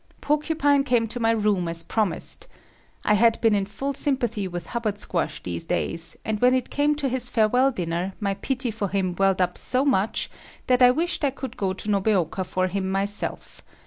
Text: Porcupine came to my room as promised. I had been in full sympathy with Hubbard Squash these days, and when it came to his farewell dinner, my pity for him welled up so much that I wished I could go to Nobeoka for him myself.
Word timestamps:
Porcupine 0.19 0.83
came 0.83 1.07
to 1.09 1.19
my 1.19 1.29
room 1.29 1.67
as 1.67 1.83
promised. 1.83 2.47
I 3.05 3.13
had 3.13 3.39
been 3.39 3.53
in 3.53 3.67
full 3.67 3.93
sympathy 3.93 4.47
with 4.47 4.65
Hubbard 4.65 4.97
Squash 4.97 5.43
these 5.43 5.63
days, 5.63 6.15
and 6.25 6.41
when 6.41 6.55
it 6.55 6.71
came 6.71 6.95
to 6.95 7.07
his 7.07 7.29
farewell 7.29 7.69
dinner, 7.69 8.11
my 8.19 8.33
pity 8.33 8.71
for 8.71 8.87
him 8.89 9.15
welled 9.15 9.43
up 9.43 9.59
so 9.59 9.85
much 9.85 10.31
that 10.65 10.81
I 10.81 10.89
wished 10.89 11.23
I 11.23 11.29
could 11.29 11.55
go 11.55 11.73
to 11.73 11.87
Nobeoka 11.91 12.43
for 12.45 12.65
him 12.65 12.89
myself. 12.89 13.61